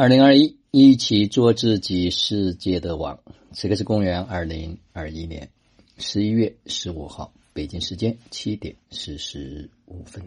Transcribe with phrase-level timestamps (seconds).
[0.00, 3.20] 二零二一，一起做自己世界的王。
[3.52, 5.50] 此刻是公元二零二一年
[5.98, 10.26] 十一月十五号，北京时间七点四十五分。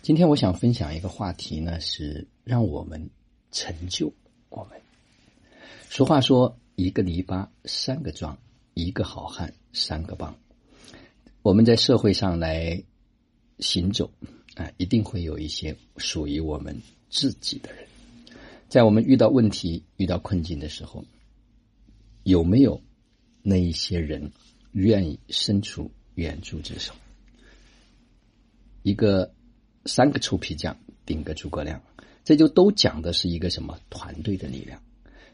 [0.00, 3.10] 今天我想分享一个话题呢，是让我们
[3.50, 4.10] 成就
[4.48, 4.80] 我们。
[5.90, 8.38] 俗话说：“一个篱笆三个桩，
[8.72, 10.34] 一个好汉三个帮。”
[11.44, 12.82] 我们在社会上来
[13.58, 14.10] 行走
[14.54, 16.80] 啊，一定会有一些属于我们
[17.10, 17.86] 自己的人。
[18.72, 21.04] 在我们遇到问题、遇到困境的时候，
[22.22, 22.80] 有没有
[23.42, 24.32] 那一些人
[24.70, 26.94] 愿意伸出援助之手？
[28.82, 29.34] 一个
[29.84, 31.82] 三个臭皮匠顶个诸葛亮，
[32.24, 34.82] 这就都讲的是一个什么团队的力量。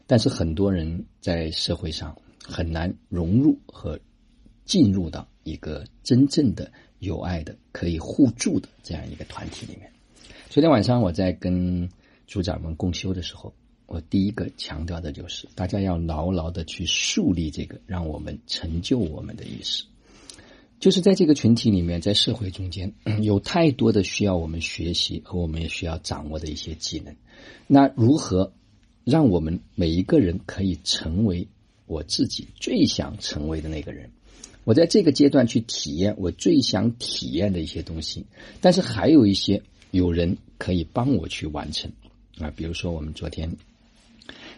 [0.05, 3.97] 但是很多人在社会上很难融入和
[4.65, 9.89] 进入到一个真正的有爱的、可以互助的这样一个团体里面。
[10.49, 11.89] 昨天晚上我在跟。
[12.29, 13.51] 组长们共修的时候，
[13.87, 19.83] 我第一个强调的就是，大家要牢牢的去树立这个让我们成就我们的意识。
[20.79, 27.15] 就是在这个群体里面，在社会中间， 有太多的需要我们学习和我们也需要掌握的一些技能。
[27.65, 28.53] 那如何
[29.03, 31.47] 让我们每一个人可以成为
[31.87, 34.11] 我自己最想成为的那个人？
[34.65, 38.27] 我在这个阶段去体验我最想体验的一些东西，
[38.61, 41.91] 但是还有一些有人可以帮我去完成。
[42.39, 43.55] 啊，比如说我们昨天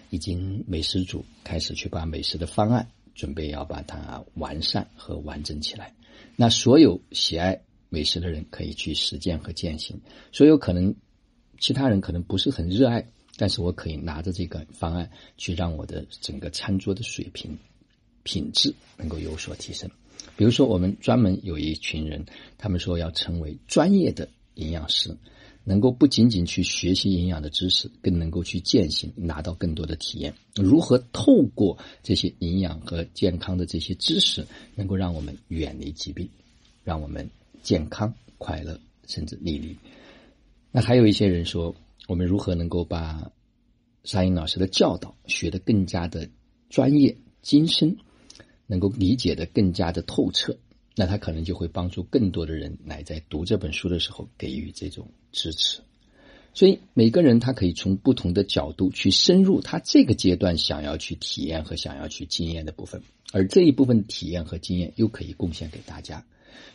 [0.09, 5.93] 已经美食组开始去把美食的方案准备要把它完善和完整起来。
[6.35, 9.99] 那所有喜爱美食的人可以去实践和践行，
[10.31, 10.95] 所有可能
[11.59, 17.57] 其他人可能不是很热爱，但是我可以拿着这个方案去让我的整个餐桌的水平
[18.23, 19.89] 品质能够有所提升。
[20.37, 22.25] 比如说，我们专门有一群人，
[22.57, 25.17] 他们说要成为专业的营养师。
[25.63, 30.33] 能够不仅仅去学习营养的知识，更能够去践行，拿到更多的体验。
[30.55, 34.45] 如何透过这些营养和健康的这些知识，
[34.75, 36.27] 能够让我们远离疾病，
[36.83, 37.29] 让我们
[37.61, 39.77] 健康、快乐，甚至利利。
[40.71, 41.75] 那还有一些人说，
[42.07, 43.31] 我们如何能够把
[44.03, 46.27] 沙英老师的教导学得更加的
[46.69, 47.97] 专业、精深，
[48.65, 50.57] 能够理解的更加的透彻？
[51.01, 55.81] 那他可能就会帮助更多的人来在读这本书的时候给予这种支持，
[56.53, 63.01] 所以每个人他可以从不同的角度去深入他这个阶段想要去体验和想要去经验的部分，
[63.33, 66.23] 而这一部分体验和经验又可以贡献给大家，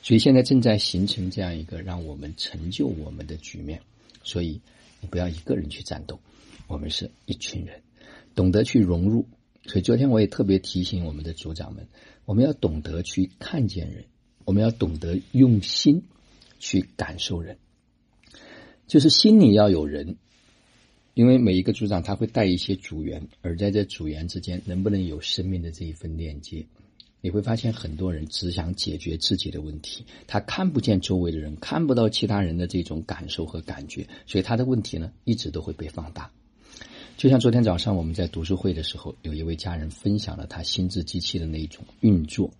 [0.03, 3.81] 所以现在正在形成这样一个让我们成就我们的局面。
[4.25, 4.61] 所以
[5.01, 6.19] 你不要一个人去战斗，
[6.67, 7.81] 我们是一群人，
[8.35, 9.25] 懂得去融入。
[9.67, 11.87] 所以昨天我也特别提醒我们的组长们，
[12.25, 14.05] 我们要懂得去看见人。
[14.47, 16.05] 我们要懂得用心
[16.59, 17.59] 去感受人，
[18.87, 20.17] 就是心里要有人，
[21.15, 26.65] 因为每一个组长他会带一些组员，而在这组员之间能不能有生命的这一份链接？
[27.21, 36.31] 你会发现很多人只想解决自己的问题，他看不见周围的人，看不到其他人的这种感受和感觉，所以他的问题呢一直都会被放大。
[37.17, 42.53] 就像昨天早上我们在读书会的时候，有一位家人分享了他心智机器的那一种运作。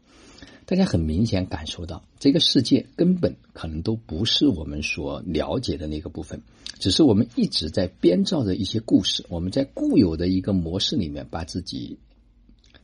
[0.65, 6.43] 大家很明显感受到，这个世界根本可能都不是我们所了解的那个部分，
[6.79, 9.25] 只是我们一直在编造着一些故事。
[9.29, 11.99] 我们在固有的一个模式里面把自己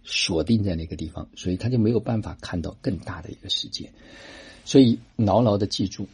[0.04, 3.92] 锁定在那个地方，所以他就没有办法看到更大的一个世界。
[4.64, 6.06] 所以牢牢的记住，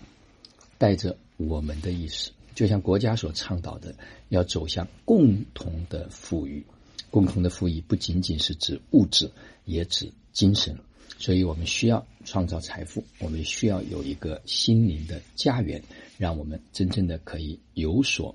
[0.79, 3.95] 带着我们的意识，就像国家所倡导的，
[4.31, 6.65] 要走向共同的富裕。
[7.11, 9.31] 共同的富裕不仅仅是指物质，
[9.65, 10.79] 也指精神。
[11.17, 15.83] 所以我们需要创造财富，我们需要有一个心灵的家园，
[16.19, 18.35] 让我们真正的可以有所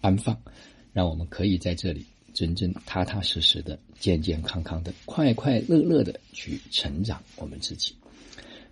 [0.00, 0.36] 安放，
[0.92, 7.94] 让我们可以在这里真正踏踏实实的、健健康康的、快快乐乐的去成长我们自己。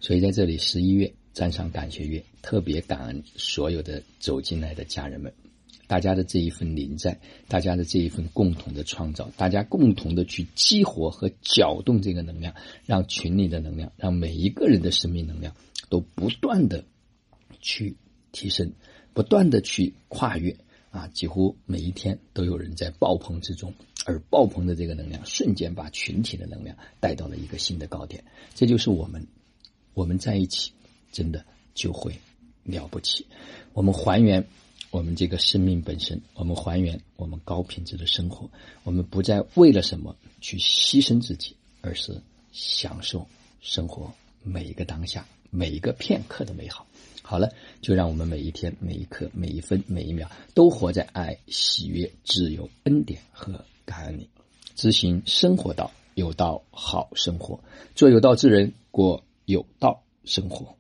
[0.01, 5.33] 所以在这里，十一月站上感谢月，特别感恩所有的走进来的家人们。
[5.87, 15.55] 大家的这一份临在，大家的这一份共同的创造，大家共同的去激活和搅动这个能量，让群里的能量，让每一个人的生命能量
[15.89, 16.85] 都不断的
[17.61, 17.97] 去
[18.33, 18.73] 提升，
[19.15, 20.57] 不断的去跨越
[20.91, 21.07] 啊！
[21.09, 23.73] 几乎每一天都有人在爆棚之中，
[24.07, 28.25] 而爆棚的这个能量瞬间把群体的能量带到了一个新的高点。
[28.55, 29.25] 这就是我们，
[29.95, 30.73] 我们在一起
[31.13, 31.45] 真的
[31.75, 32.19] 就会
[32.65, 33.25] 了不起。
[33.73, 34.45] 我们还原。
[34.91, 38.49] 我们这个生命本身，我们还原我们高品质的生活，
[38.85, 42.21] 我们不再为了什么去牺牲自己，而是
[42.53, 43.27] 享受
[43.61, 44.11] 生活
[44.43, 46.87] 每一个当下，每一个片刻的美好。
[47.23, 47.51] 好了，
[47.83, 54.29] 就让我们每一天、每一刻、每一分、每一秒，都活在爱、喜悦、自由、恩典和感恩里，
[54.77, 57.59] 执行生活道，有道好生活，
[57.97, 60.77] 做有道之人，过有道生活。